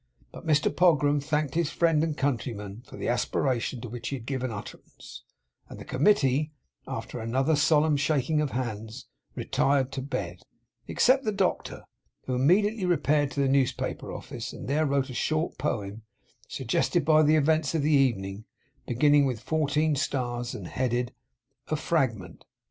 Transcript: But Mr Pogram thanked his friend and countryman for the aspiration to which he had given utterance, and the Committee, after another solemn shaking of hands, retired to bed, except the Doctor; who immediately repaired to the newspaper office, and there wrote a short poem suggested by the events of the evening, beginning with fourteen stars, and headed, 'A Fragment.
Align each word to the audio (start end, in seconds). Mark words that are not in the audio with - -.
But 0.31 0.47
Mr 0.47 0.73
Pogram 0.75 1.19
thanked 1.21 1.53
his 1.53 1.69
friend 1.69 2.03
and 2.03 2.17
countryman 2.17 2.81
for 2.87 2.97
the 2.97 3.07
aspiration 3.07 3.81
to 3.81 3.87
which 3.87 4.09
he 4.09 4.15
had 4.15 4.25
given 4.25 4.49
utterance, 4.49 5.21
and 5.69 5.77
the 5.79 5.85
Committee, 5.85 6.53
after 6.87 7.19
another 7.19 7.55
solemn 7.55 7.97
shaking 7.97 8.41
of 8.41 8.49
hands, 8.49 9.05
retired 9.35 9.91
to 9.91 10.01
bed, 10.01 10.41
except 10.87 11.23
the 11.23 11.31
Doctor; 11.31 11.83
who 12.25 12.33
immediately 12.33 12.83
repaired 12.87 13.29
to 13.33 13.41
the 13.41 13.47
newspaper 13.47 14.11
office, 14.11 14.51
and 14.53 14.67
there 14.67 14.87
wrote 14.87 15.11
a 15.11 15.13
short 15.13 15.59
poem 15.59 16.01
suggested 16.47 17.05
by 17.05 17.21
the 17.21 17.35
events 17.35 17.75
of 17.75 17.83
the 17.83 17.91
evening, 17.91 18.45
beginning 18.87 19.27
with 19.27 19.39
fourteen 19.39 19.95
stars, 19.95 20.55
and 20.55 20.67
headed, 20.67 21.13
'A 21.67 21.75
Fragment. 21.75 22.43